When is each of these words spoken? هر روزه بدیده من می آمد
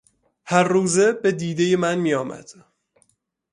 هر 0.45 0.63
روزه 0.63 1.11
بدیده 1.11 1.77
من 1.77 1.95
می 1.95 2.13
آمد 2.13 2.49